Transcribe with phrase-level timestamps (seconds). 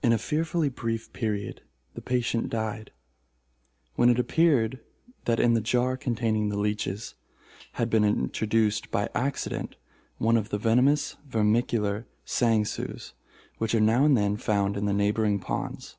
[0.00, 1.62] In a fearfully brief period
[1.94, 2.92] the patient died,
[3.96, 4.78] when it appeared
[5.24, 7.16] that in the jar containing the leeches,
[7.72, 9.74] had been introduced, by accident,
[10.18, 13.12] one of the venomous vermicular sangsues
[13.58, 15.96] which are now and then found in the neighboring ponds.